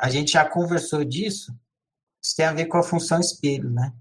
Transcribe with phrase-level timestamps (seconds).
[0.00, 1.54] a gente já conversou disso,
[2.22, 3.94] isso tem a ver com a função espelho, né?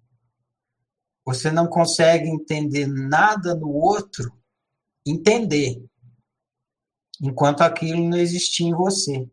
[1.25, 4.31] Você não consegue entender nada no outro,
[5.05, 5.85] entender,
[7.21, 9.29] enquanto aquilo não existia em você.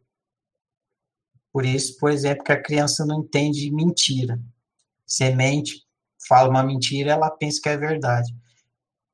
[1.53, 4.39] Por isso, por exemplo, que a criança não entende mentira.
[5.07, 5.87] Semente
[6.29, 8.35] fala uma mentira, ela pensa que é verdade.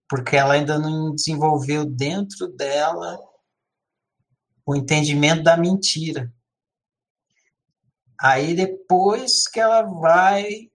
[0.08, 3.18] Porque ela ainda não desenvolveu dentro dela
[4.64, 6.32] o entendimento da mentira.
[8.22, 10.70] Aí depois que ela vai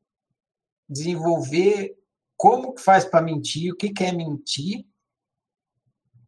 [0.90, 1.96] desenvolver
[2.36, 4.86] como que faz para mentir, o que, que é mentir.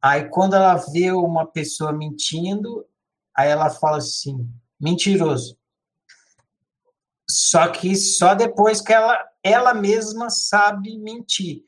[0.01, 2.87] Aí quando ela vê uma pessoa mentindo,
[3.35, 5.59] aí ela fala assim, mentiroso.
[7.29, 11.65] Só que só depois que ela, ela mesma sabe mentir.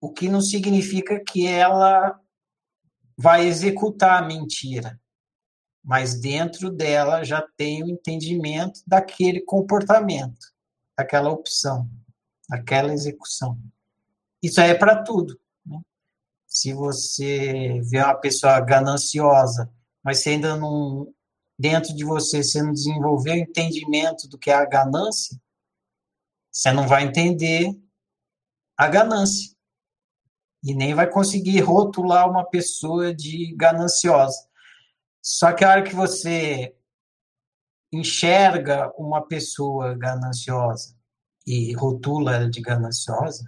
[0.00, 2.20] O que não significa que ela
[3.18, 5.01] vai executar a mentira.
[5.82, 10.52] Mas dentro dela já tem o entendimento daquele comportamento,
[10.96, 11.90] daquela opção,
[12.48, 13.58] daquela execução.
[14.42, 15.38] Isso aí é para tudo.
[15.66, 15.80] Né?
[16.46, 19.70] Se você vê uma pessoa gananciosa,
[20.02, 21.12] mas você ainda não,
[21.58, 25.40] dentro de você, você não desenvolveu o entendimento do que é a ganância,
[26.50, 27.72] você não vai entender
[28.76, 29.52] a ganância.
[30.64, 34.51] E nem vai conseguir rotular uma pessoa de gananciosa.
[35.22, 36.74] Só que a hora que você
[37.92, 40.96] enxerga uma pessoa gananciosa
[41.46, 43.44] e rotula ela de gananciosa,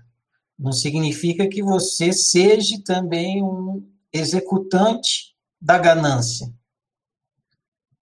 [0.56, 6.52] não significa que você seja também um executante da ganância.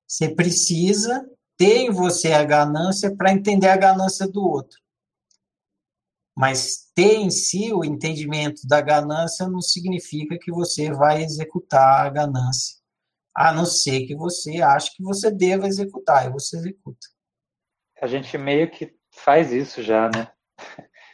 [0.07, 4.79] Você precisa ter em você a ganância para entender a ganância do outro.
[6.37, 12.11] Mas ter em si o entendimento da ganância não significa que você vai executar a
[12.11, 12.82] ganância.
[13.35, 17.07] A não ser que você ache que você deva executar, e você executa.
[18.01, 20.31] A gente meio que faz isso já, né?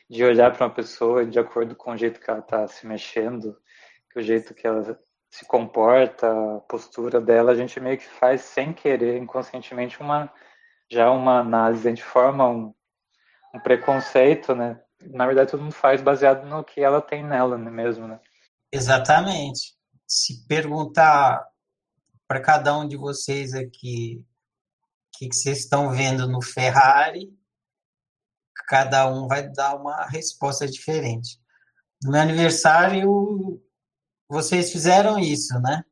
[0.09, 3.57] de olhar para uma pessoa de acordo com o jeito que ela está se mexendo,
[4.11, 4.99] que o jeito que ela
[5.31, 10.33] se comporta, a postura dela, a gente meio que faz sem querer, inconscientemente, uma
[10.91, 12.75] já uma análise, a gente forma um,
[13.55, 14.81] um preconceito, né?
[15.03, 18.19] Na verdade, todo mundo faz baseado no que ela tem nela né, mesmo, né?
[18.73, 19.75] Exatamente.
[20.07, 21.47] Se perguntar
[22.29, 27.37] para cada um de vocês aqui o que, vocês estão vendo no Ferrari,
[28.69, 31.41] cada um vai dar uma resposta diferente.
[32.05, 33.61] No meu aniversário,
[34.29, 35.83] vocês fizeram isso, né?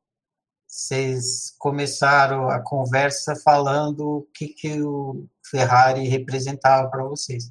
[0.69, 7.51] Vocês começaram a conversa falando o que, que o Ferrari representava para vocês.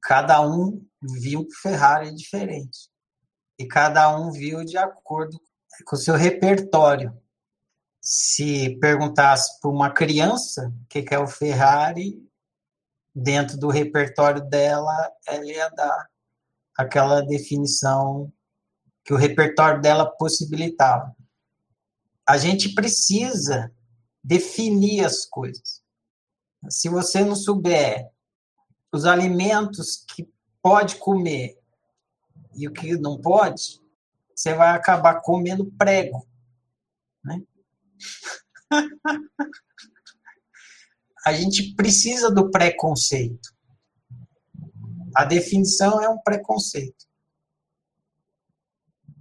[0.00, 2.88] Cada um viu o Ferrari diferente.
[3.58, 5.38] E cada um viu de acordo
[5.84, 7.12] com o seu repertório.
[8.00, 12.18] Se perguntasse para uma criança o que, que é o Ferrari,
[13.14, 16.08] dentro do repertório dela, ela ia dar
[16.76, 18.32] aquela definição
[19.04, 21.14] que o repertório dela possibilitava.
[22.26, 23.72] A gente precisa
[24.22, 25.82] definir as coisas.
[26.68, 28.08] Se você não souber
[28.92, 30.28] os alimentos que
[30.62, 31.58] pode comer
[32.54, 33.80] e o que não pode,
[34.34, 36.26] você vai acabar comendo prego.
[41.24, 43.54] A gente precisa do preconceito.
[45.14, 47.06] A definição é um preconceito.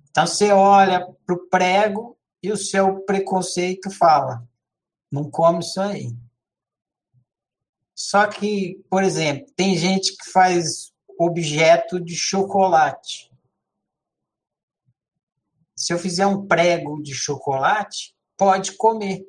[0.09, 4.47] Então você olha para o prego e o seu preconceito fala:
[5.11, 6.15] não come isso aí.
[7.93, 13.29] Só que, por exemplo, tem gente que faz objeto de chocolate.
[15.75, 19.27] Se eu fizer um prego de chocolate, pode comer.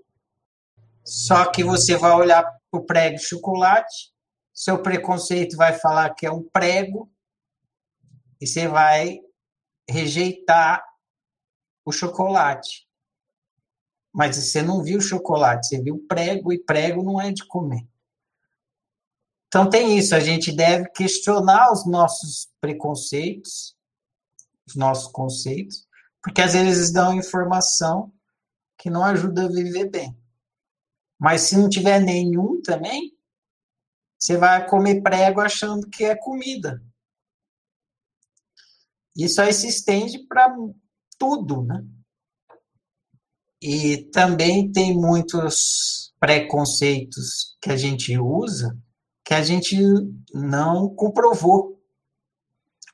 [1.04, 4.12] Só que você vai olhar o prego de chocolate,
[4.54, 7.10] seu preconceito vai falar que é um prego,
[8.40, 9.18] e você vai
[9.88, 10.84] rejeitar
[11.84, 12.86] o chocolate.
[14.12, 17.84] Mas você não viu chocolate, você viu prego, e prego não é de comer.
[19.48, 23.76] Então tem isso, a gente deve questionar os nossos preconceitos,
[24.68, 25.88] os nossos conceitos,
[26.22, 28.12] porque às vezes dão informação
[28.80, 30.16] que não ajuda a viver bem.
[31.18, 33.16] Mas se não tiver nenhum também,
[34.18, 36.82] você vai comer prego achando que é comida.
[39.16, 40.54] Isso aí se estende para
[41.18, 41.84] tudo, né?
[43.62, 48.76] E também tem muitos preconceitos que a gente usa
[49.30, 49.78] que a gente
[50.34, 51.80] não comprovou.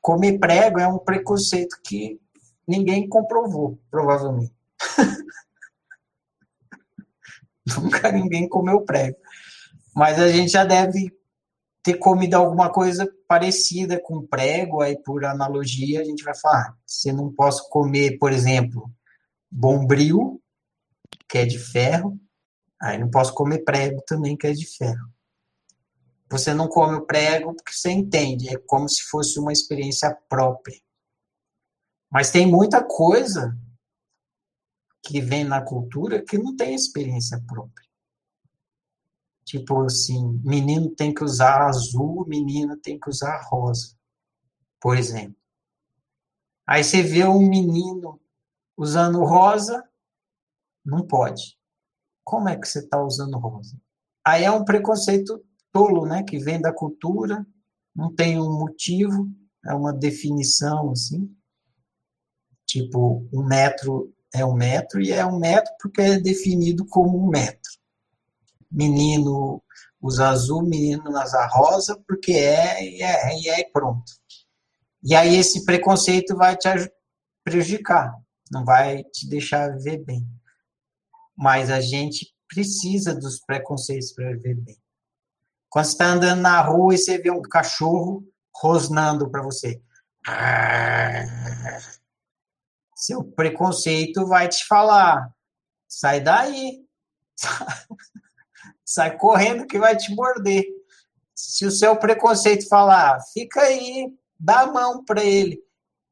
[0.02, 2.20] Comer prego é um preconceito que
[2.68, 4.54] ninguém comprovou, provavelmente.
[7.76, 9.16] Nunca ninguém comeu prego.
[9.94, 11.10] Mas a gente já deve
[11.82, 17.12] ter comido alguma coisa parecida com prego, aí por analogia a gente vai falar, você
[17.12, 18.90] não posso comer, por exemplo,
[19.50, 20.42] bombril,
[21.28, 22.18] que é de ferro,
[22.82, 25.08] aí não posso comer prego também, que é de ferro.
[26.28, 30.76] Você não come o prego porque você entende, é como se fosse uma experiência própria.
[32.10, 33.56] Mas tem muita coisa
[35.06, 37.86] que vem na cultura que não tem experiência própria.
[39.44, 43.96] Tipo assim, menino tem que usar azul, menina tem que usar rosa,
[44.80, 45.36] por exemplo.
[46.66, 48.20] Aí você vê um menino
[48.76, 49.88] usando rosa,
[50.84, 51.56] não pode.
[52.24, 53.80] Como é que você está usando rosa?
[54.24, 56.24] Aí é um preconceito tolo, né?
[56.24, 57.46] Que vem da cultura,
[57.94, 59.30] não tem um motivo,
[59.64, 61.32] é uma definição assim.
[62.66, 67.28] Tipo, um metro é um metro e é um metro porque é definido como um
[67.28, 67.76] metro
[68.70, 69.62] menino
[70.00, 74.12] usa azul, menino usa rosa, porque é e é, e é pronto.
[75.02, 76.68] E aí esse preconceito vai te
[77.42, 78.14] prejudicar,
[78.50, 80.26] não vai te deixar viver bem.
[81.36, 84.76] Mas a gente precisa dos preconceitos para viver bem.
[85.68, 88.24] Quando você está andando na rua e você vê um cachorro
[88.54, 89.80] rosnando para você,
[92.96, 95.30] seu preconceito vai te falar:
[95.86, 96.84] sai daí.
[98.84, 100.64] sai correndo que vai te morder.
[101.34, 104.10] Se o seu preconceito falar, fica aí,
[104.40, 105.62] dá a mão para ele,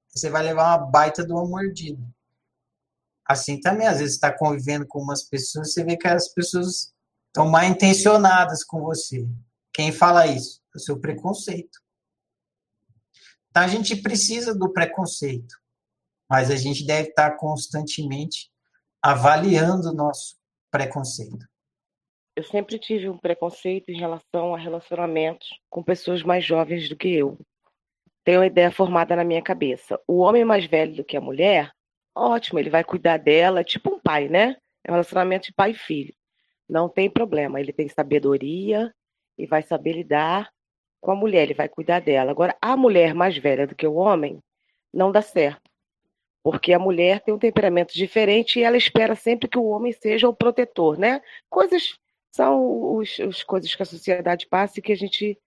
[0.09, 2.03] você vai levar uma baita de uma mordida.
[3.27, 6.93] Assim também, às vezes está convivendo com umas pessoas, você vê que as pessoas
[7.29, 9.27] estão mal intencionadas com você.
[9.73, 10.61] Quem fala isso?
[10.75, 11.81] O seu preconceito.
[13.51, 15.57] Então a gente precisa do preconceito,
[16.29, 18.50] mas a gente deve estar constantemente
[19.03, 20.37] avaliando o nosso
[20.71, 21.47] preconceito
[22.37, 27.09] eu sempre tive um preconceito em relação a relacionamentos com pessoas mais jovens do que
[27.09, 27.38] eu.
[28.25, 30.00] Tenho uma ideia formada na minha cabeça.
[30.06, 31.71] O homem mais velho do que a mulher,
[32.15, 34.56] ótimo, ele vai cuidar dela, tipo um pai, né?
[34.82, 36.12] É um relacionamento de pai e filho.
[36.69, 38.93] Não tem problema, ele tem sabedoria
[39.38, 40.50] e vai saber lidar
[41.00, 42.31] com a mulher, ele vai cuidar dela.
[42.31, 44.41] Agora, a mulher mais velha do que o homem,
[44.93, 45.64] não dá certo.
[46.44, 50.29] Porque a mulher tem um temperamento diferente e ela espera sempre que o homem seja
[50.29, 51.23] o protetor, né?
[51.49, 51.99] Coisas
[52.31, 55.38] são os, as coisas que a sociedade passa e que a gente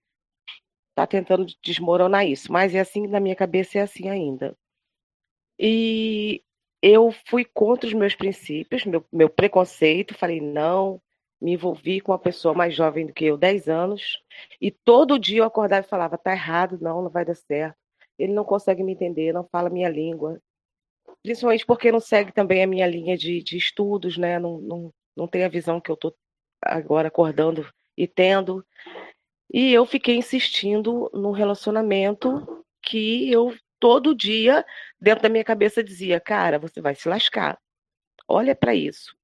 [0.90, 2.52] está tentando desmoronar isso.
[2.52, 4.56] Mas é assim, na minha cabeça é assim ainda.
[5.58, 6.42] E
[6.82, 11.00] eu fui contra os meus princípios, meu, meu preconceito, falei, não,
[11.40, 14.20] me envolvi com uma pessoa mais jovem do que eu, 10 anos,
[14.60, 17.76] e todo dia eu acordava e falava, tá errado, não, não vai dar certo.
[18.18, 20.40] Ele não consegue me entender, não fala minha língua.
[21.28, 24.38] Principalmente porque não segue também a minha linha de, de estudos, né?
[24.38, 26.16] Não, não, não tem a visão que eu estou
[26.62, 28.64] agora acordando e tendo.
[29.52, 34.64] E eu fiquei insistindo no relacionamento que eu todo dia
[34.98, 37.58] dentro da minha cabeça dizia, cara, você vai se lascar.
[38.26, 39.14] Olha para isso.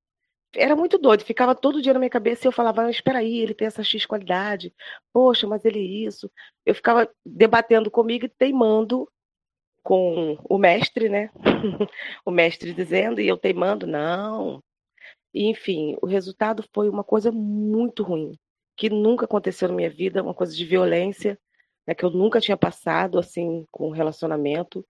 [0.55, 3.55] Era muito doido, ficava todo dia na minha cabeça e eu falava, espera aí, ele
[3.55, 4.75] tem essa X qualidade.
[5.11, 6.31] Poxa, mas ele é isso.
[6.67, 9.09] Eu ficava debatendo comigo e teimando
[9.85, 11.31] com o mestre, né?
[12.25, 14.63] o mestre dizendo e eu teimando, não,
[15.33, 18.39] enfim, o resultado foi uma coisa muito ruim,
[18.77, 21.39] que nunca aconteceu na minha vida, uma coisa de violência,
[21.87, 24.87] né, que eu nunca tinha passado assim com relacionamento.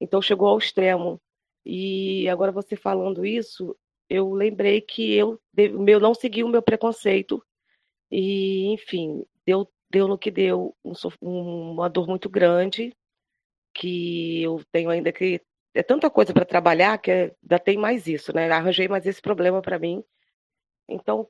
[0.00, 1.20] Então chegou ao extremo.
[1.64, 3.76] E agora você falando isso,
[4.08, 7.44] eu lembrei que eu, eu não segui o meu preconceito
[8.10, 12.92] e, enfim, deu, deu no que deu, um, uma dor muito grande
[13.72, 15.40] que eu tenho ainda que
[15.74, 18.50] é tanta coisa para trabalhar que é, ainda tem mais isso, né?
[18.50, 20.04] Arranjei mais esse problema para mim.
[20.88, 21.28] Então,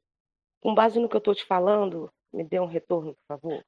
[0.60, 3.64] com base no que eu estou te falando, me dê um retorno, por favor.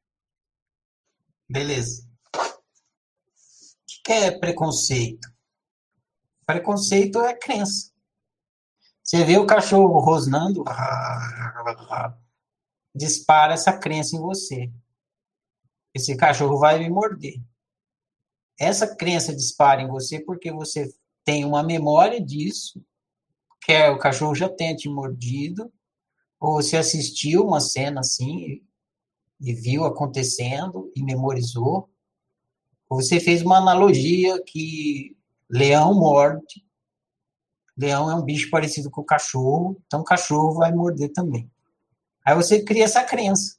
[1.48, 2.08] Beleza.
[2.36, 5.28] O que é preconceito?
[6.46, 7.92] Preconceito é crença.
[9.02, 10.64] Você vê o cachorro rosnando,
[12.94, 14.72] dispara essa crença em você.
[15.94, 17.40] Esse cachorro vai me morder
[18.58, 20.92] essa crença dispara em você porque você
[21.24, 22.82] tem uma memória disso,
[23.62, 25.72] que é o cachorro já tenha te mordido,
[26.38, 28.62] ou você assistiu uma cena assim
[29.40, 31.88] e viu acontecendo e memorizou,
[32.88, 35.16] ou você fez uma analogia que
[35.48, 36.64] leão morde,
[37.76, 41.50] leão é um bicho parecido com o cachorro, então o cachorro vai morder também.
[42.24, 43.58] Aí você cria essa crença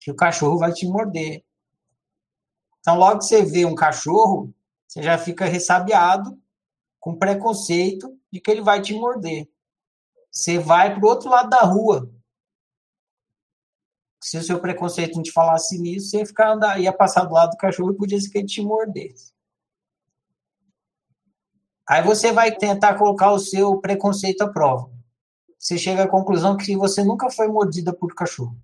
[0.00, 1.44] que o cachorro vai te morder.
[2.86, 4.54] Então, logo que você vê um cachorro,
[4.86, 6.40] você já fica ressabiado,
[7.00, 9.50] com preconceito de que ele vai te morder.
[10.30, 12.08] Você vai para o outro lado da rua.
[14.22, 17.34] Se o seu preconceito não te falasse nisso, você ia ficar andar, ia passar do
[17.34, 19.32] lado do cachorro e podia ser que ele te mordesse.
[21.88, 24.88] Aí você vai tentar colocar o seu preconceito à prova.
[25.58, 28.56] Você chega à conclusão que você nunca foi mordida por cachorro.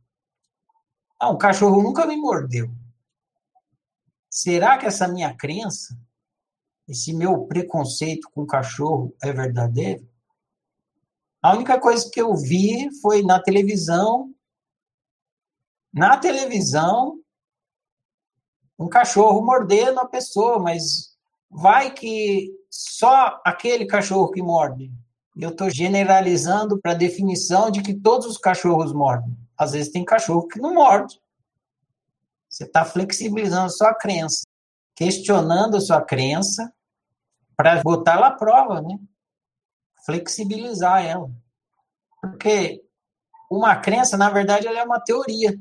[1.18, 2.70] Ah, um cachorro nunca me mordeu.
[4.32, 5.94] Será que essa minha crença,
[6.88, 10.08] esse meu preconceito com cachorro é verdadeiro?
[11.42, 14.34] A única coisa que eu vi foi na televisão.
[15.92, 17.20] Na televisão,
[18.78, 21.14] um cachorro mordendo a pessoa, mas
[21.50, 24.90] vai que só aquele cachorro que morde.
[25.36, 29.36] Eu estou generalizando para a definição de que todos os cachorros mordem.
[29.58, 31.21] Às vezes tem cachorro que não morde.
[32.52, 34.42] Você está flexibilizando sua crença,
[34.94, 36.70] questionando sua crença
[37.56, 38.98] para botar ela à prova, né?
[40.04, 41.30] Flexibilizar ela.
[42.20, 42.84] Porque
[43.50, 45.58] uma crença, na verdade, ela é uma teoria.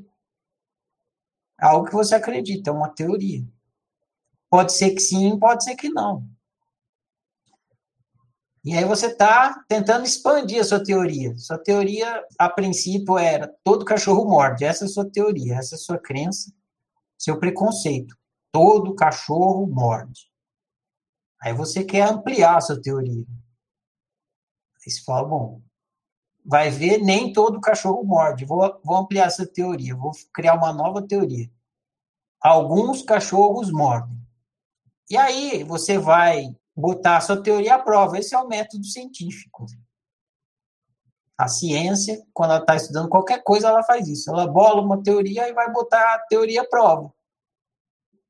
[1.58, 3.42] Algo que você acredita, é uma teoria.
[4.50, 6.28] Pode ser que sim, pode ser que não.
[8.62, 11.36] E aí você está tentando expandir a sua teoria.
[11.38, 14.64] Sua teoria, a princípio, era todo cachorro morde.
[14.64, 16.52] Essa é a sua teoria, essa é a sua crença,
[17.22, 18.16] seu preconceito.
[18.50, 20.28] Todo cachorro morde.
[21.40, 23.24] Aí você quer ampliar a sua teoria.
[24.84, 25.62] Aí você fala, bom,
[26.44, 28.44] vai ver, nem todo cachorro morde.
[28.44, 31.50] Vou, vou ampliar essa teoria, vou criar uma nova teoria.
[32.40, 34.20] Alguns cachorros mordem.
[35.08, 38.18] E aí você vai botar a sua teoria à prova.
[38.18, 39.66] Esse é o método científico.
[41.38, 44.30] A ciência, quando ela está estudando qualquer coisa, ela faz isso.
[44.30, 47.12] Ela bola uma teoria e vai botar a teoria à prova.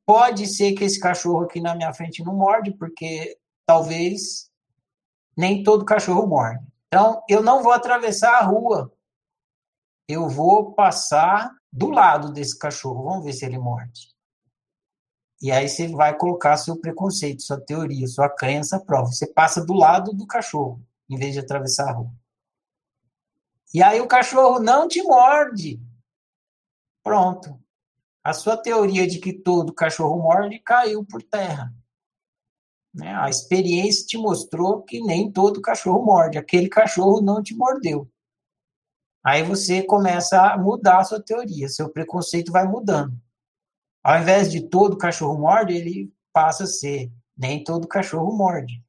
[0.07, 4.51] Pode ser que esse cachorro aqui na minha frente não morde, porque talvez
[5.37, 6.65] nem todo cachorro morde.
[6.89, 8.93] Então, eu não vou atravessar a rua.
[10.09, 13.05] Eu vou passar do lado desse cachorro.
[13.05, 14.13] Vamos ver se ele morde.
[15.41, 19.11] E aí você vai colocar seu preconceito, sua teoria, sua crença à prova.
[19.11, 20.81] Você passa do lado do cachorro,
[21.11, 22.13] em vez de atravessar a rua.
[23.73, 25.81] E aí o cachorro não te morde.
[27.03, 27.59] Pronto.
[28.23, 31.73] A sua teoria de que todo cachorro morde caiu por terra.
[32.95, 33.15] Né?
[33.15, 36.39] A experiência te mostrou que nem todo cachorro morde.
[36.39, 38.09] Aquele cachorro não te mordeu.
[39.25, 43.17] Aí você começa a mudar a sua teoria, seu preconceito vai mudando.
[44.03, 48.83] Ao invés de todo cachorro morde, ele passa a ser nem todo cachorro morde.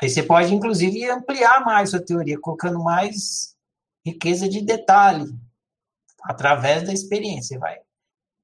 [0.00, 3.56] Aí você pode, inclusive, ampliar mais sua teoria, colocando mais
[4.06, 5.26] riqueza de detalhe
[6.22, 7.58] através da experiência.
[7.58, 7.78] Vai.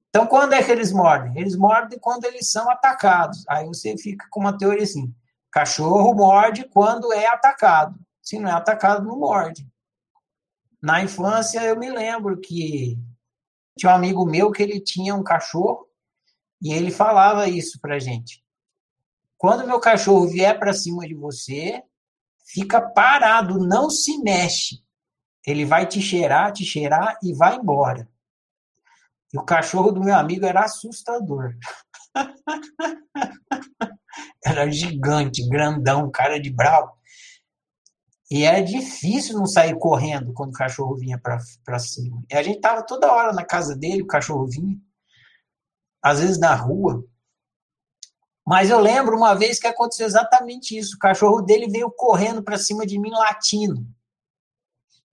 [0.09, 1.37] Então, quando é que eles mordem?
[1.41, 3.45] Eles mordem quando eles são atacados.
[3.49, 5.15] Aí você fica com uma teoria assim:
[5.51, 7.99] cachorro morde quando é atacado.
[8.21, 9.67] Se não é atacado, não morde.
[10.83, 12.99] Na infância, eu me lembro que
[13.77, 15.89] tinha um amigo meu que ele tinha um cachorro
[16.61, 18.44] e ele falava isso pra gente.
[19.37, 21.83] Quando meu cachorro vier para cima de você,
[22.47, 24.83] fica parado, não se mexe.
[25.47, 28.09] Ele vai te cheirar, te cheirar e vai embora.
[29.33, 31.55] E o cachorro do meu amigo era assustador.
[34.45, 36.93] era gigante, grandão, cara de bravo.
[38.31, 42.23] E era difícil não sair correndo quando o cachorro vinha para cima.
[42.31, 44.79] E a gente tava toda hora na casa dele, o cachorro vinha.
[46.03, 47.05] Às vezes na rua.
[48.47, 50.97] Mas eu lembro uma vez que aconteceu exatamente isso.
[50.97, 53.87] O cachorro dele veio correndo para cima de mim latindo.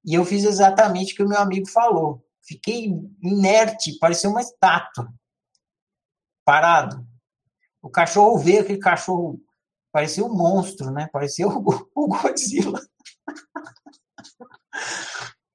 [0.03, 2.25] E eu fiz exatamente o que o meu amigo falou.
[2.41, 5.13] Fiquei inerte, parecia uma estátua.
[6.43, 7.05] Parado.
[7.81, 9.39] O cachorro veio, aquele cachorro
[9.91, 11.07] parecia um monstro, né?
[11.11, 12.81] Parecia o, o Godzilla.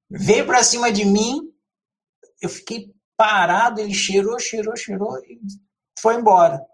[0.08, 1.52] Veio para cima de mim,
[2.40, 5.40] eu fiquei parado, ele cheirou, cheirou, cheirou e
[5.98, 6.64] foi embora.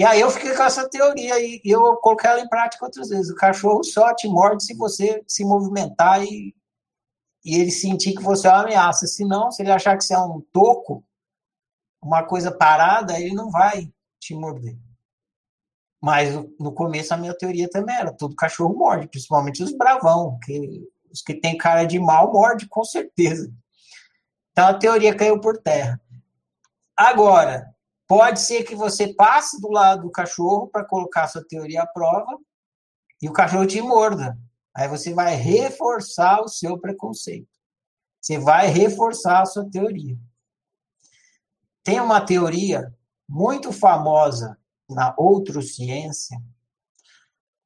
[0.00, 3.30] E aí eu fiquei com essa teoria e eu coloquei ela em prática outras vezes.
[3.30, 6.56] O cachorro só te morde se você se movimentar e,
[7.44, 9.06] e ele sentir que você é uma ameaça.
[9.06, 11.04] Se não, se ele achar que você é um toco,
[12.00, 14.74] uma coisa parada, ele não vai te morder.
[16.00, 20.88] Mas no começo a minha teoria também era todo cachorro morde, principalmente os bravão, que
[21.12, 23.52] os que têm cara de mal morde com certeza.
[24.50, 26.00] Então a teoria caiu por terra.
[26.96, 27.70] Agora,
[28.10, 32.36] pode ser que você passe do lado do cachorro para colocar sua teoria à prova
[33.22, 34.36] e o cachorro te morda.
[34.74, 37.56] Aí você vai reforçar o seu preconceito.
[38.20, 40.18] Você vai reforçar a sua teoria.
[41.84, 42.92] Tem uma teoria
[43.28, 46.36] muito famosa na outrociência,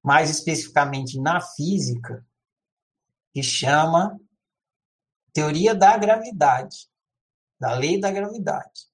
[0.02, 2.22] mais especificamente na física,
[3.32, 4.20] que chama
[5.32, 6.86] teoria da gravidade,
[7.58, 8.92] da lei da gravidade.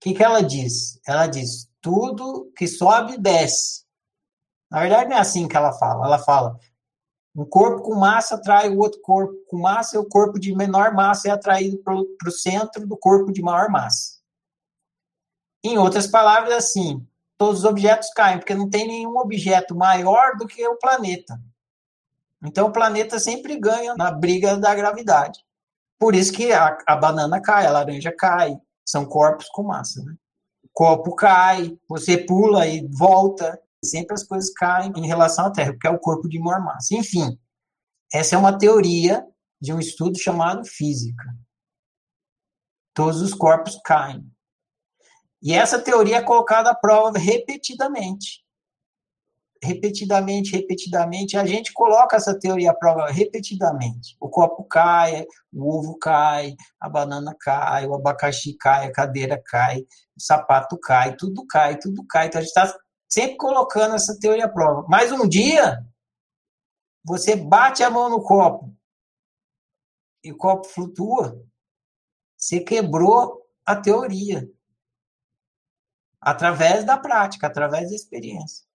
[0.00, 0.98] Que, que ela diz?
[1.06, 3.84] Ela diz: tudo que sobe desce.
[4.70, 6.06] Na verdade, não é assim que ela fala.
[6.06, 6.58] Ela fala:
[7.34, 10.92] um corpo com massa atrai o outro corpo com massa, e o corpo de menor
[10.92, 14.18] massa é atraído para o centro do corpo de maior massa.
[15.62, 20.46] Em outras palavras, assim, todos os objetos caem, porque não tem nenhum objeto maior do
[20.46, 21.40] que o planeta.
[22.42, 25.44] Então o planeta sempre ganha na briga da gravidade.
[25.98, 28.58] Por isso que a, a banana cai, a laranja cai,
[28.90, 30.02] são corpos com massa.
[30.02, 30.14] Né?
[30.64, 35.72] O copo cai, você pula e volta, sempre as coisas caem em relação à Terra,
[35.72, 36.94] porque é o corpo de maior massa.
[36.94, 37.38] Enfim,
[38.12, 39.26] essa é uma teoria
[39.60, 41.24] de um estudo chamado física.
[42.94, 44.28] Todos os corpos caem.
[45.42, 48.44] E essa teoria é colocada à prova repetidamente
[49.62, 54.16] repetidamente, repetidamente, a gente coloca essa teoria à prova repetidamente.
[54.18, 59.80] O copo cai, o ovo cai, a banana cai, o abacaxi cai, a cadeira cai,
[60.16, 62.28] o sapato cai, tudo cai, tudo cai.
[62.28, 62.74] Então a gente está
[63.08, 64.86] sempre colocando essa teoria à prova.
[64.88, 65.84] Mas um dia,
[67.04, 68.74] você bate a mão no copo
[70.24, 71.38] e o copo flutua,
[72.36, 74.50] você quebrou a teoria.
[76.18, 78.69] Através da prática, através da experiência.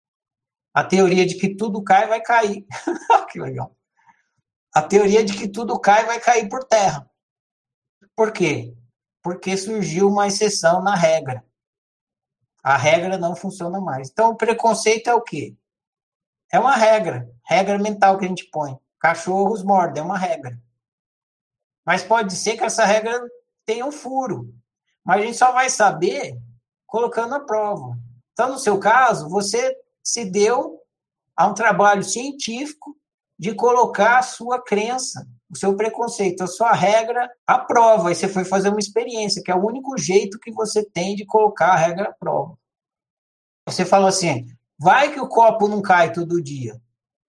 [0.76, 2.68] A teoria de que tudo cai vai cair.
[3.32, 3.74] que legal.
[4.74, 7.10] A teoria de que tudo cai vai cair por terra.
[8.14, 8.76] Por quê?
[9.22, 11.46] Porque surgiu uma exceção na regra.
[12.62, 14.10] A regra não funciona mais.
[14.10, 15.56] Então, o preconceito é o quê?
[16.52, 17.32] É uma regra.
[17.46, 18.78] Regra mental que a gente põe.
[19.00, 20.60] Cachorros mordem, é uma regra.
[21.86, 23.26] Mas pode ser que essa regra
[23.66, 24.54] tenha um furo.
[25.06, 26.38] Mas a gente só vai saber
[26.86, 27.98] colocando a prova.
[28.34, 29.74] Então, no seu caso, você
[30.06, 30.80] se deu
[31.36, 32.96] a um trabalho científico
[33.38, 38.12] de colocar a sua crença, o seu preconceito, a sua regra à prova.
[38.12, 41.26] E você foi fazer uma experiência, que é o único jeito que você tem de
[41.26, 42.58] colocar a regra à prova.
[43.68, 44.46] Você falou assim:
[44.80, 46.80] vai que o copo não cai todo dia.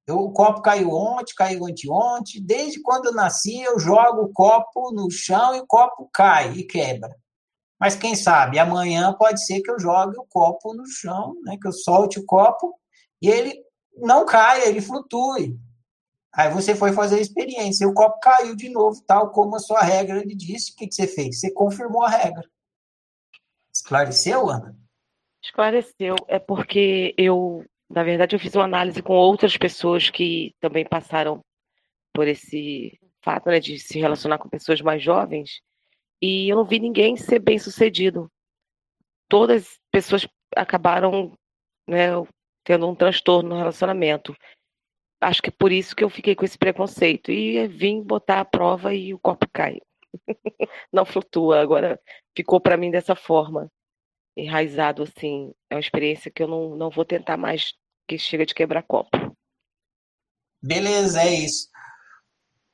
[0.05, 2.43] Eu, o copo caiu ontem, caiu anteontem.
[2.43, 6.65] Desde quando eu nasci, eu jogo o copo no chão e o copo cai e
[6.65, 7.15] quebra.
[7.83, 11.67] Mas quem sabe, amanhã pode ser que eu jogue o copo no chão, né, que
[11.67, 12.79] eu solte o copo
[13.21, 13.61] e ele
[13.97, 15.59] não caia, ele flutue.
[16.33, 19.59] Aí você foi fazer a experiência, e o copo caiu de novo, tal como a
[19.59, 20.71] sua regra lhe disse.
[20.71, 21.41] O que, que você fez?
[21.41, 22.49] Você confirmou a regra.
[23.75, 24.77] Esclareceu, Ana?
[25.43, 26.15] Esclareceu.
[26.29, 31.41] É porque eu, na verdade, eu fiz uma análise com outras pessoas que também passaram
[32.13, 35.61] por esse fato né, de se relacionar com pessoas mais jovens
[36.25, 38.31] e eu não vi ninguém ser bem sucedido.
[39.27, 41.37] Todas as pessoas acabaram
[41.85, 42.11] né,
[42.63, 44.33] tendo um transtorno no relacionamento.
[45.19, 47.29] Acho que é por isso que eu fiquei com esse preconceito.
[47.29, 49.81] E vim botar a prova e o copo cai.
[50.93, 51.59] não flutua.
[51.59, 51.99] Agora
[52.33, 53.69] ficou para mim dessa forma.
[54.37, 55.53] Enraizado assim.
[55.69, 57.73] É uma experiência que eu não, não vou tentar mais,
[58.07, 59.35] que chega de quebrar copo.
[60.61, 61.67] Beleza, é isso.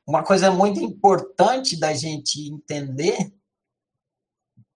[0.07, 3.38] Uma coisa muito importante da gente entender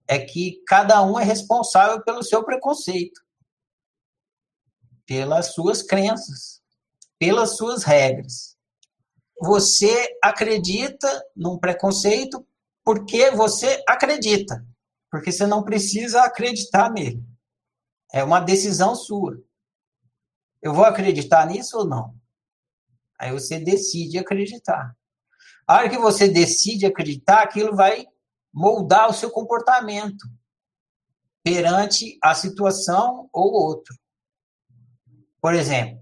[0.07, 3.21] é que cada um é responsável pelo seu preconceito,
[5.05, 6.61] pelas suas crenças,
[7.17, 8.57] pelas suas regras.
[9.41, 12.45] Você acredita num preconceito
[12.83, 14.65] porque você acredita,
[15.09, 17.23] porque você não precisa acreditar nele.
[18.11, 19.41] É uma decisão sua.
[20.61, 22.13] Eu vou acreditar nisso ou não?
[23.19, 24.95] Aí você decide acreditar.
[25.65, 28.05] A hora que você decide acreditar, aquilo vai
[28.53, 30.27] moldar o seu comportamento
[31.43, 33.97] perante a situação ou outro.
[35.41, 36.01] Por exemplo,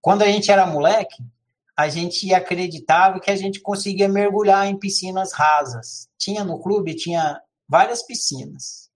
[0.00, 1.22] quando a gente era moleque,
[1.76, 6.08] a gente acreditava que a gente conseguia mergulhar em piscinas rasas.
[6.16, 8.90] Tinha no clube, tinha várias piscinas.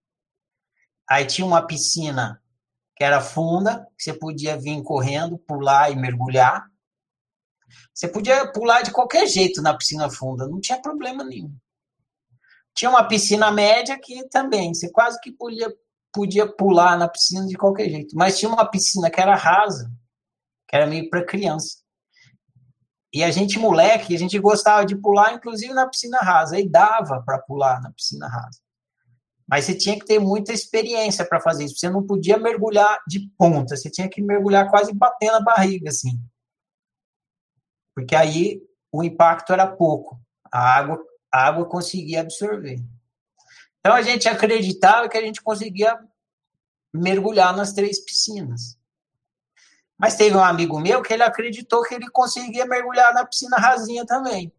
[1.07, 2.41] Aí tinha uma piscina
[2.95, 6.65] que era funda, que você podia vir correndo, pular e mergulhar.
[7.93, 11.55] Você podia pular de qualquer jeito na piscina funda, não tinha problema nenhum.
[12.75, 15.73] Tinha uma piscina média que também, você quase que podia,
[16.13, 18.15] podia pular na piscina de qualquer jeito.
[18.17, 19.89] Mas tinha uma piscina que era rasa,
[20.67, 21.77] que era meio para criança.
[23.13, 26.59] E a gente, moleque, a gente gostava de pular, inclusive na piscina rasa.
[26.59, 28.59] E dava para pular na piscina rasa.
[29.47, 31.77] Mas você tinha que ter muita experiência para fazer isso.
[31.77, 36.19] Você não podia mergulhar de ponta, você tinha que mergulhar quase batendo a barriga, assim.
[37.95, 38.61] Porque aí
[38.91, 40.19] o impacto era pouco.
[40.51, 41.01] A água
[41.35, 42.79] a água conseguia absorver.
[43.79, 45.99] Então a gente acreditava que a gente conseguia
[46.93, 48.79] mergulhar nas três piscinas.
[49.97, 54.05] Mas teve um amigo meu que ele acreditou que ele conseguia mergulhar na piscina rasinha
[54.05, 54.51] também.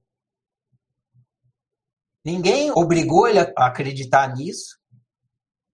[2.22, 4.78] Ninguém obrigou ele a acreditar nisso.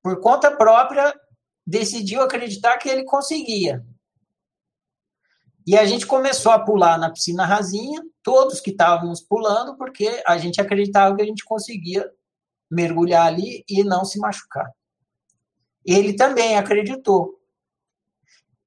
[0.02, 1.12] Por conta própria,
[1.66, 3.84] decidiu acreditar que ele conseguia.
[5.66, 10.36] E a gente começou a pular na piscina rasinha, todos que estávamos pulando, porque a
[10.36, 12.10] gente acreditava que a gente conseguia
[12.70, 14.70] mergulhar ali e não se machucar.
[15.84, 17.38] Ele também acreditou.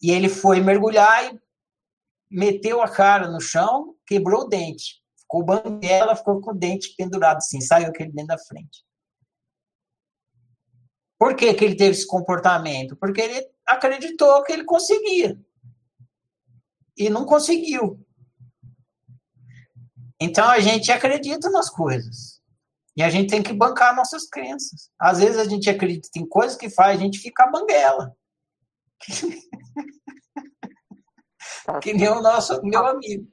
[0.02, 1.40] E ele foi mergulhar e
[2.30, 5.02] meteu a cara no chão, quebrou o dente.
[5.18, 8.86] Ficou banguela, ficou com o dente pendurado assim, saiu aquele dente da frente.
[11.18, 12.96] Por que, que ele teve esse comportamento?
[12.98, 15.40] Porque ele acreditou que ele conseguia.
[16.98, 18.00] E não conseguiu.
[20.20, 22.42] Então a gente acredita nas coisas.
[22.96, 24.90] E a gente tem que bancar nossas crenças.
[24.98, 28.16] Às vezes a gente acredita em coisas que faz a gente ficar banguela.
[31.82, 33.28] que nem o nosso meu amigo.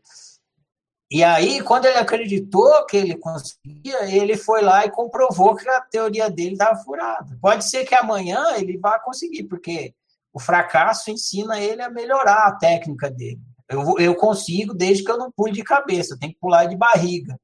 [1.10, 5.82] E aí, quando ele acreditou que ele conseguia, ele foi lá e comprovou que a
[5.82, 7.38] teoria dele estava furada.
[7.40, 9.94] Pode ser que amanhã ele vá conseguir, porque
[10.32, 13.42] o fracasso ensina ele a melhorar a técnica dele.
[13.72, 16.76] Eu, eu consigo desde que eu não pule de cabeça, eu tenho que pular de
[16.76, 17.38] barriga.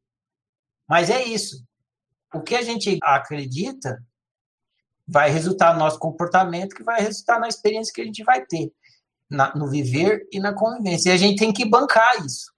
[0.89, 1.65] Mas é isso.
[2.33, 4.03] O que a gente acredita
[5.07, 8.71] vai resultar no nosso comportamento, que vai resultar na experiência que a gente vai ter,
[9.31, 11.11] na, no viver e na convivência.
[11.11, 12.53] E a gente tem que bancar isso.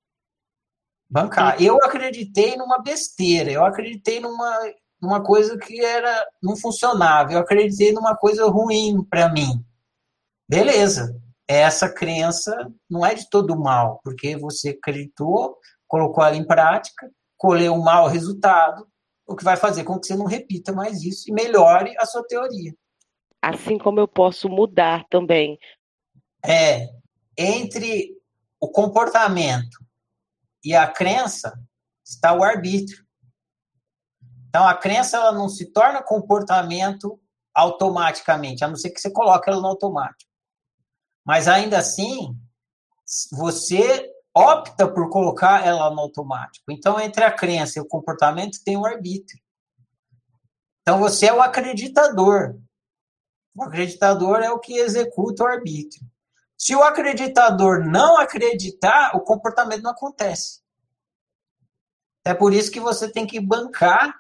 [1.09, 1.61] Bancar.
[1.63, 4.59] Eu acreditei numa besteira, eu acreditei numa,
[5.01, 9.65] numa coisa que era não funcionava, eu acreditei numa coisa ruim para mim.
[10.49, 11.21] Beleza.
[11.53, 15.59] Essa crença não é de todo mal, porque você acreditou,
[15.89, 18.87] colocou ela em prática, colheu um mau resultado,
[19.27, 22.25] o que vai fazer com que você não repita mais isso e melhore a sua
[22.25, 22.73] teoria.
[23.43, 25.59] Assim como eu posso mudar também.
[26.47, 26.89] É,
[27.37, 28.17] entre
[28.61, 29.85] o comportamento
[30.65, 31.61] e a crença
[32.07, 33.05] está o arbítrio.
[34.49, 37.21] Então, a crença ela não se torna comportamento
[37.53, 40.30] automaticamente, a não ser que você coloque ela no automático.
[41.25, 42.37] Mas ainda assim,
[43.33, 46.71] você opta por colocar ela no automático.
[46.71, 49.43] Então, entre a crença e o comportamento tem o arbítrio.
[50.83, 52.59] Então, você é o acreditador.
[53.55, 56.07] O acreditador é o que executa o arbítrio.
[56.57, 60.61] Se o acreditador não acreditar, o comportamento não acontece.
[62.25, 64.15] É por isso que você tem que bancar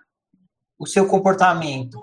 [0.78, 2.00] o seu comportamento.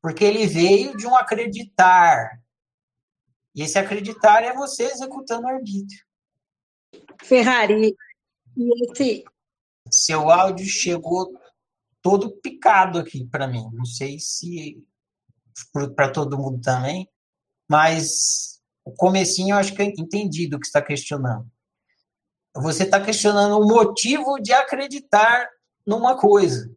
[0.00, 2.40] Porque ele veio de um acreditar.
[3.54, 6.04] E esse acreditar é você executando o arbítrio.
[7.22, 7.94] Ferrari,
[8.56, 9.24] e esse.
[9.90, 11.38] Seu áudio chegou
[12.02, 13.68] todo picado aqui para mim.
[13.72, 14.82] Não sei se
[15.94, 17.08] para todo mundo também,
[17.68, 21.46] mas o comecinho eu acho que é entendido o que está questionando.
[22.56, 25.48] Você está questionando o motivo de acreditar
[25.86, 26.70] numa coisa.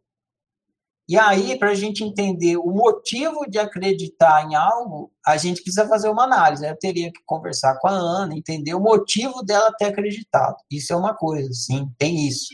[1.09, 5.87] E aí, para a gente entender o motivo de acreditar em algo, a gente precisa
[5.87, 6.67] fazer uma análise.
[6.67, 10.57] Eu teria que conversar com a Ana, entender o motivo dela ter acreditado.
[10.69, 12.49] Isso é uma coisa, sim, tem isso.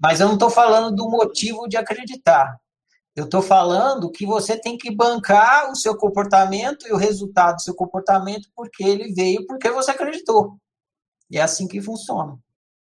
[0.00, 2.58] Mas eu não estou falando do motivo de acreditar.
[3.14, 7.62] Eu estou falando que você tem que bancar o seu comportamento e o resultado do
[7.62, 10.58] seu comportamento porque ele veio porque você acreditou.
[11.30, 12.36] E é assim que funciona.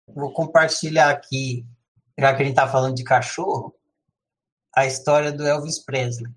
[0.06, 1.66] Vou compartilhar aqui,
[2.18, 3.74] já que a gente está falando de cachorro,
[4.74, 6.30] a história do Elvis Presley.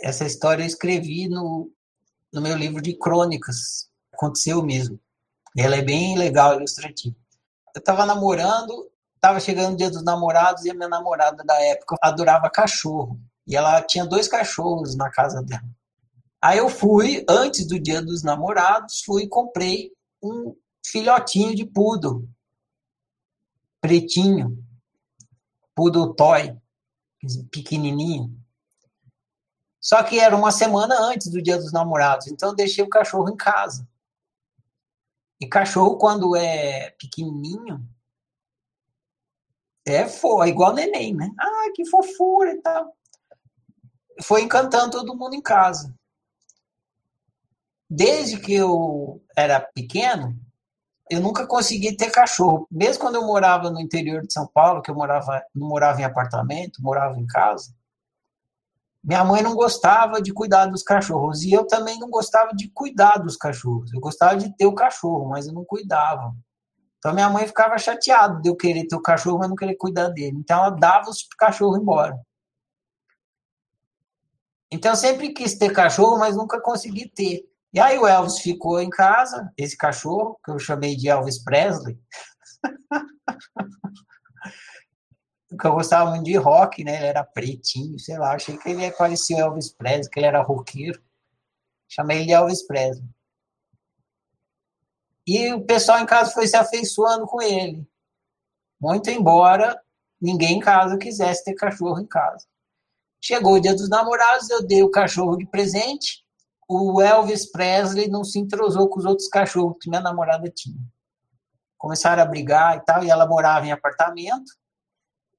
[0.00, 1.70] Essa história eu escrevi no,
[2.32, 3.88] no meu livro de crônicas.
[4.12, 4.98] Aconteceu mesmo.
[5.56, 7.16] Ela é bem legal, ilustrativa.
[7.74, 8.90] Eu estava namorando
[9.20, 13.20] Tava chegando o dia dos namorados e a minha namorada da época adorava cachorro.
[13.46, 15.64] E ela tinha dois cachorros na casa dela.
[16.40, 19.90] Aí eu fui, antes do dia dos namorados, fui e comprei
[20.22, 20.54] um
[20.86, 22.28] filhotinho de poodle.
[23.80, 24.56] Pretinho.
[25.74, 26.56] Poodle toy.
[27.50, 28.36] Pequenininho.
[29.80, 32.26] Só que era uma semana antes do dia dos namorados.
[32.26, 33.88] Então eu deixei o cachorro em casa.
[35.40, 37.88] E cachorro, quando é pequenininho,
[39.86, 41.30] é, foi, igual neném, né?
[41.38, 42.94] Ah, que fofura e tal.
[44.22, 45.94] Foi encantando todo mundo em casa.
[47.88, 50.38] Desde que eu era pequeno,
[51.10, 52.66] eu nunca consegui ter cachorro.
[52.70, 56.04] Mesmo quando eu morava no interior de São Paulo, que eu morava, não morava em
[56.04, 57.72] apartamento, morava em casa,
[59.02, 61.42] minha mãe não gostava de cuidar dos cachorros.
[61.42, 63.92] E eu também não gostava de cuidar dos cachorros.
[63.92, 66.34] Eu gostava de ter o cachorro, mas eu não cuidava.
[66.98, 70.08] Então minha mãe ficava chateada de eu querer ter o cachorro, mas não querer cuidar
[70.08, 70.36] dele.
[70.38, 72.18] Então ela dava os cachorros embora.
[74.70, 77.48] Então eu sempre quis ter cachorro, mas nunca consegui ter.
[77.72, 81.98] E aí o Elvis ficou em casa, esse cachorro, que eu chamei de Elvis Presley.
[85.48, 86.96] porque eu gostava muito de rock, né?
[86.96, 91.02] Ele era pretinho, sei lá, achei que ele parecia Elvis Presley, que ele era roqueiro.
[91.88, 93.08] Chamei ele de Elvis Presley.
[95.26, 97.86] E o pessoal em casa foi se afeiçoando com ele.
[98.80, 99.80] Muito embora
[100.20, 102.46] ninguém em casa quisesse ter cachorro em casa.
[103.20, 106.24] Chegou o dia dos namorados, eu dei o cachorro de presente.
[106.68, 110.78] O Elvis Presley não se entrosou com os outros cachorros que minha namorada tinha.
[111.78, 114.52] Começaram a brigar e tal, e ela morava em apartamento.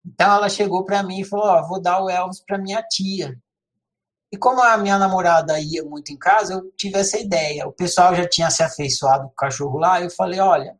[0.03, 3.37] Então ela chegou para mim e falou: Ó, vou dar o Elvis para minha tia.
[4.31, 7.67] E como a minha namorada ia muito em casa, eu tive essa ideia.
[7.67, 10.01] O pessoal já tinha se afeiçoado com o cachorro lá.
[10.01, 10.79] Eu falei: olha,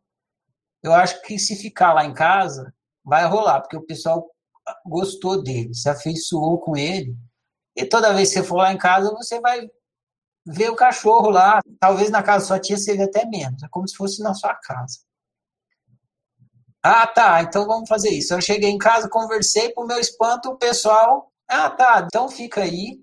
[0.82, 4.28] eu acho que se ficar lá em casa, vai rolar, porque o pessoal
[4.86, 7.16] gostou dele, se afeiçoou com ele.
[7.76, 9.68] E toda vez que você for lá em casa, você vai
[10.46, 11.60] ver o cachorro lá.
[11.78, 13.62] Talvez na casa da sua tia seja até menos.
[13.62, 14.98] É como se fosse na sua casa.
[16.82, 18.32] Ah, tá, então vamos fazer isso.
[18.32, 21.30] Eu cheguei em casa, conversei, pro meu espanto, o pessoal.
[21.48, 23.00] Ah, tá, então fica aí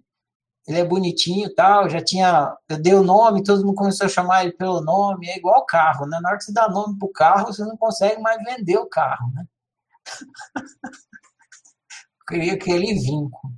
[0.68, 4.44] ele é bonitinho tal, já tinha, eu dei o nome, todo mundo começou a chamar
[4.44, 6.20] ele pelo nome, é igual carro, né?
[6.22, 9.32] Na hora que você dá nome pro carro, você não consegue mais vender o carro,
[9.34, 9.48] né?
[12.28, 13.54] Queria aquele vinco.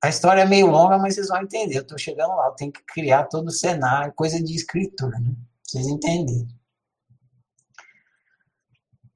[0.00, 1.78] A história é meio longa, mas vocês vão entender.
[1.78, 5.34] Eu tô chegando lá, eu tenho que criar todo o cenário, coisa de escritor, né?
[5.62, 6.48] Vocês entenderem.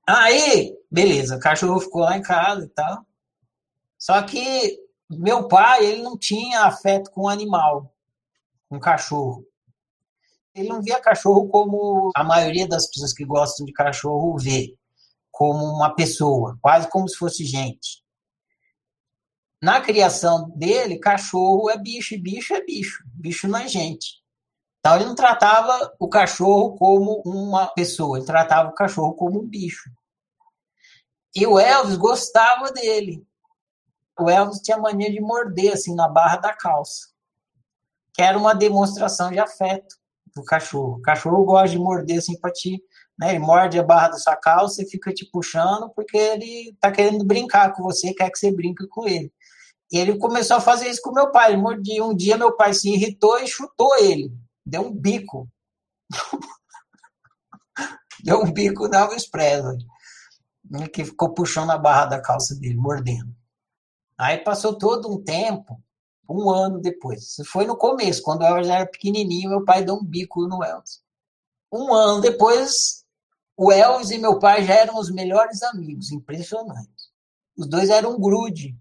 [0.06, 3.06] Aí, beleza, o cachorro ficou lá em casa e tal.
[3.96, 7.94] Só que meu pai, ele não tinha afeto com animal,
[8.68, 9.46] com cachorro.
[10.54, 14.76] Ele não via cachorro como a maioria das pessoas que gostam de cachorro vê,
[15.30, 18.01] como uma pessoa, quase como se fosse gente.
[19.62, 23.04] Na criação dele, cachorro é bicho e bicho é bicho.
[23.14, 24.20] Bicho não é gente.
[24.80, 29.46] Então ele não tratava o cachorro como uma pessoa, ele tratava o cachorro como um
[29.46, 29.88] bicho.
[31.34, 33.24] E o Elvis gostava dele
[34.18, 37.08] o Elvis tinha mania de morder assim na barra da calça,
[38.14, 39.96] que era uma demonstração de afeto
[40.34, 40.98] do cachorro.
[40.98, 42.82] O cachorro gosta de morder assim para ti,
[43.18, 43.30] né?
[43.30, 47.24] Ele morde a barra da sua calça e fica te puxando porque ele tá querendo
[47.24, 49.32] brincar com você, quer que você brinque com ele.
[49.92, 51.56] E ele começou a fazer isso com meu pai.
[51.56, 52.02] Mordia.
[52.02, 54.32] Um dia meu pai se irritou e chutou ele.
[54.64, 55.48] Deu um bico.
[58.24, 59.84] Deu um bico na Elvis Presley.
[60.92, 63.34] Que ficou puxando a barra da calça dele, mordendo.
[64.16, 65.82] Aí passou todo um tempo,
[66.28, 67.22] um ano depois.
[67.22, 70.62] Isso foi no começo, quando o Elvis era pequenininho, meu pai deu um bico no
[70.62, 71.02] Elvis.
[71.70, 73.04] Um ano depois,
[73.56, 77.10] o Elvis e meu pai já eram os melhores amigos, impressionante.
[77.56, 78.76] Os dois eram um grude.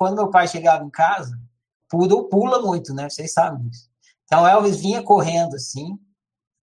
[0.00, 1.38] Quando meu pai chegava em casa,
[1.86, 3.10] poodle pula muito, né?
[3.10, 3.90] Vocês sabem disso.
[4.24, 5.98] Então, Elvis vinha correndo assim.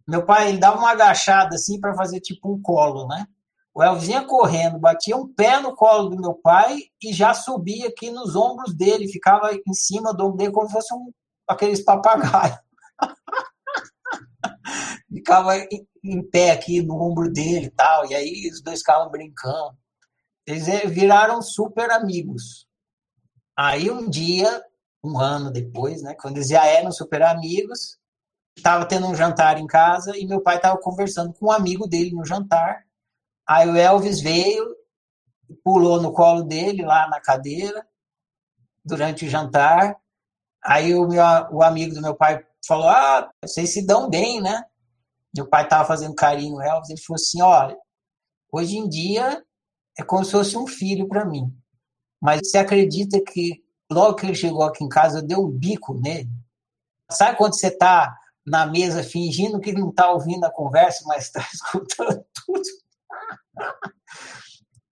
[0.08, 3.28] Meu pai, ele dava uma agachada assim para fazer tipo um colo, né?
[3.76, 7.90] O Elvis vinha correndo, batia um pé no colo do meu pai e já subia
[7.90, 11.14] aqui nos ombros dele, ficava em cima do ombro dele como se fosse um,
[11.48, 12.58] aqueles papagaios.
[15.14, 19.12] ficava em, em, pé aqui no ombro dele e tal, e aí os dois ficavam
[19.12, 19.78] brincando.
[20.44, 22.67] Eles eh, viraram super amigos.
[23.58, 24.64] Aí um dia,
[25.04, 27.98] um ano depois, né, quando eles já eram super amigos,
[28.56, 32.12] estava tendo um jantar em casa e meu pai estava conversando com um amigo dele
[32.12, 32.88] no jantar
[33.48, 34.76] Aí o Elvis veio,
[35.64, 37.88] pulou no colo dele lá na cadeira
[38.84, 39.96] durante o jantar.
[40.62, 44.66] Aí o, meu, o amigo do meu pai falou: Ah, vocês se dão bem, né?
[45.34, 46.90] Meu pai estava fazendo carinho no Elvis.
[46.90, 47.78] Ele falou assim: Olha,
[48.52, 49.42] hoje em dia
[49.98, 51.50] é como se fosse um filho para mim.
[52.22, 55.94] Mas você acredita que logo que ele chegou aqui em casa, eu dei um bico
[55.94, 56.30] nele?
[57.10, 61.46] Sabe quando você está na mesa fingindo que não está ouvindo a conversa, mas está
[61.54, 62.62] escutando tudo?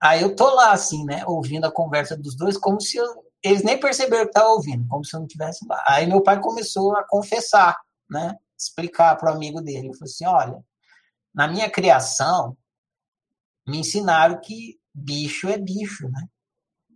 [0.01, 3.05] Aí eu tô lá, assim, né, ouvindo a conversa dos dois, como se eu,
[3.41, 5.83] eles nem perceberam que estavam ouvindo, como se eu não tivesse lá.
[5.87, 9.87] Aí meu pai começou a confessar, né, explicar para o amigo dele.
[9.87, 10.63] Ele falou assim: olha,
[11.33, 12.55] na minha criação,
[13.67, 16.27] me ensinaram que bicho é bicho, né?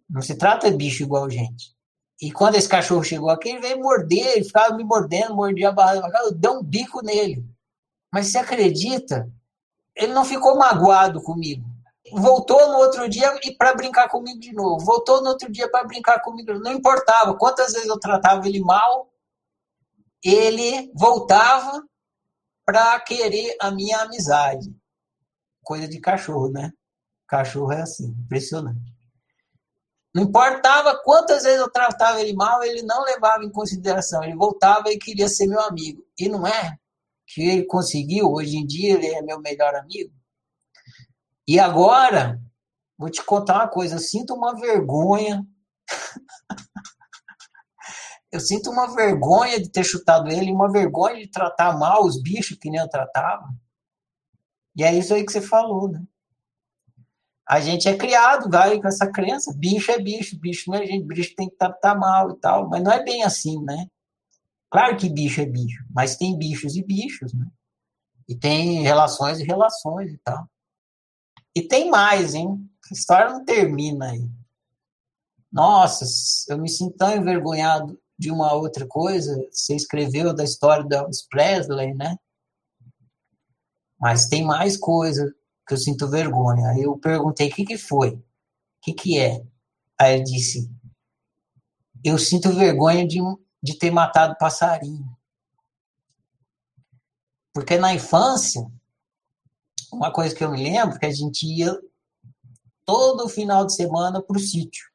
[0.09, 1.75] Não se trata de bicho igual gente.
[2.21, 5.71] E quando esse cachorro chegou aqui, ele veio morder, ele ficava me mordendo, mordia a
[5.71, 7.45] barra eu dei um bico nele.
[8.11, 9.31] Mas você acredita
[9.99, 11.65] ele não ficou magoado comigo.
[12.11, 14.83] Voltou no outro dia e para brincar comigo de novo.
[14.83, 16.53] Voltou no outro dia para brincar comigo.
[16.59, 19.11] Não importava quantas vezes eu tratava ele mal,
[20.23, 21.83] ele voltava
[22.65, 24.73] para querer a minha amizade.
[25.61, 26.71] Coisa de cachorro, né?
[27.27, 28.88] Cachorro é assim, impressionante.
[30.13, 34.23] Não importava quantas vezes eu tratava ele mal, ele não levava em consideração.
[34.23, 36.03] Ele voltava e queria ser meu amigo.
[36.19, 36.77] E não é
[37.27, 40.11] que ele conseguiu, hoje em dia ele é meu melhor amigo.
[41.47, 42.39] E agora,
[42.99, 45.47] Vou te contar uma coisa, eu sinto uma vergonha.
[48.29, 52.57] eu sinto uma vergonha de ter chutado ele, uma vergonha de tratar mal os bichos
[52.59, 53.47] que nem eu tratava.
[54.75, 56.03] E é isso aí que você falou, né?
[57.49, 61.03] A gente é criado, vai com essa crença, bicho é bicho, bicho não é gente,
[61.07, 63.87] bicho tem que tratar mal e tal, mas não é bem assim, né?
[64.69, 67.47] Claro que bicho é bicho, mas tem bichos e bichos, né?
[68.27, 70.47] E tem relações e relações e tal.
[71.55, 72.69] E tem mais, hein?
[72.91, 74.29] A história não termina aí.
[75.51, 76.05] Nossa,
[76.49, 79.35] eu me sinto tão envergonhado de uma outra coisa.
[79.51, 82.15] Você escreveu da história do Elvis Presley, né?
[83.99, 85.33] Mas tem mais coisa
[85.69, 86.69] que eu sinto vergonha.
[86.69, 88.23] Aí eu perguntei o que, que foi, o
[88.81, 89.45] que, que é.
[89.99, 90.67] Aí ele disse:
[92.03, 93.19] Eu sinto vergonha de,
[93.61, 95.15] de ter matado passarinho.
[97.53, 98.65] Porque na infância,
[99.93, 101.79] uma coisa que eu me lembro que a gente ia
[102.83, 104.89] todo final de semana para o sítio,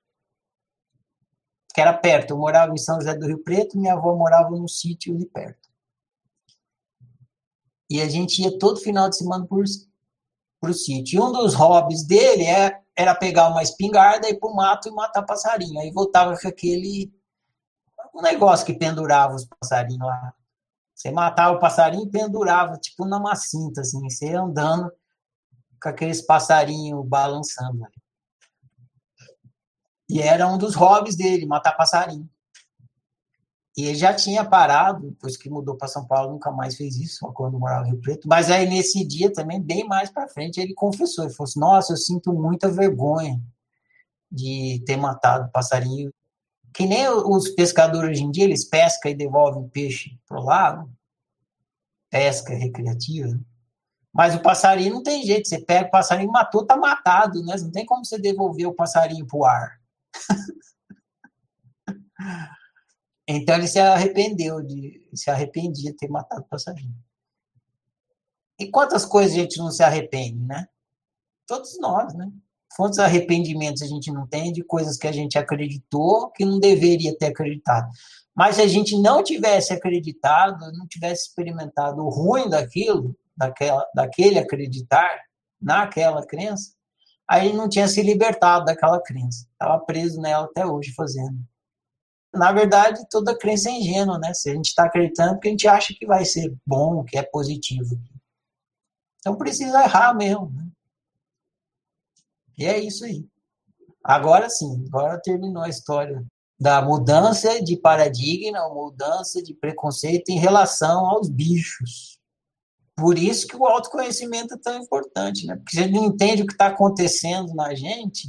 [1.72, 2.32] que era perto.
[2.32, 5.68] Eu morava em São José do Rio Preto, minha avó morava no sítio ali perto.
[7.88, 9.46] E a gente ia todo final de semana
[10.64, 11.18] para o sítio.
[11.18, 14.92] E um dos hobbies dele é, era pegar uma espingarda, ir para o mato e
[14.92, 15.79] matar passarinho.
[15.79, 17.12] Aí voltava com aquele
[18.14, 20.33] um negócio que pendurava os passarinhos lá.
[20.94, 24.90] Você matava o passarinho e pendurava, tipo numa cinta, assim, você andando
[25.83, 27.85] com aqueles passarinhos balançando.
[30.09, 32.29] E era um dos hobbies dele, matar passarinho.
[33.76, 37.26] E ele já tinha parado, depois que mudou para São Paulo, nunca mais fez isso,
[37.32, 38.28] quando morava em Rio Preto.
[38.28, 41.24] Mas aí, nesse dia também, bem mais para frente, ele confessou.
[41.24, 43.40] Ele falou assim, nossa, eu sinto muita vergonha
[44.30, 46.12] de ter matado passarinho.
[46.72, 50.88] Que nem os pescadores hoje em dia, eles pescam e devolvem peixe pro lago.
[52.10, 53.40] Pesca recreativa.
[54.12, 55.48] Mas o passarinho não tem jeito.
[55.48, 57.56] Você pega o passarinho, matou, tá matado, né?
[57.58, 59.80] Não tem como você devolver o passarinho pro ar.
[63.26, 66.94] Então ele se arrependeu de se arrependia de ter matado o passarinho.
[68.58, 70.66] E quantas coisas a gente não se arrepende, né?
[71.46, 72.30] Todos nós, né?
[72.76, 77.16] Quantos arrependimentos a gente não tem de coisas que a gente acreditou que não deveria
[77.16, 77.88] ter acreditado.
[78.34, 84.38] Mas se a gente não tivesse acreditado, não tivesse experimentado o ruim daquilo, daquela, daquele
[84.38, 85.22] acreditar
[85.60, 86.74] naquela crença,
[87.28, 89.46] aí não tinha se libertado daquela crença.
[89.52, 91.38] Estava preso nela até hoje fazendo
[92.35, 94.35] na verdade, toda crença é ingênua, né?
[94.35, 97.23] Se a gente está acreditando porque a gente acha que vai ser bom, que é
[97.23, 98.01] positivo.
[99.18, 100.51] Então precisa errar mesmo.
[100.51, 100.68] Né?
[102.59, 103.27] E é isso aí.
[104.03, 106.25] Agora sim, agora terminou a história
[106.61, 112.18] da mudança de paradigma, mudança de preconceito em relação aos bichos.
[112.97, 115.57] Por isso que o autoconhecimento é tão importante, né?
[115.57, 118.29] Porque a gente não entende o que está acontecendo na gente,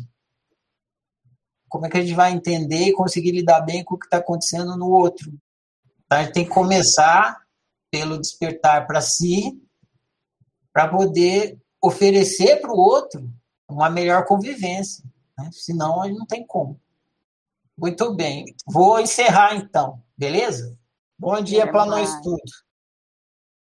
[1.76, 4.16] como é que a gente vai entender e conseguir lidar bem com o que está
[4.16, 5.30] acontecendo no outro?
[6.06, 7.44] Então, a gente tem que começar
[7.92, 9.62] pelo despertar para si,
[10.72, 13.30] para poder oferecer para o outro
[13.68, 15.04] uma melhor convivência.
[15.38, 15.50] Né?
[15.52, 16.80] Senão, a gente não tem como.
[17.78, 18.46] Muito bem.
[18.66, 20.78] Vou encerrar então, beleza?
[21.20, 22.42] Bom dia para nós tudo.